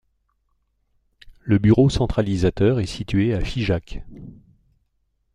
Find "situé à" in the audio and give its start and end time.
2.87-3.39